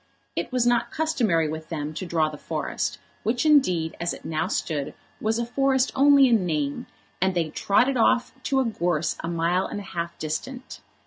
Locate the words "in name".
6.27-6.87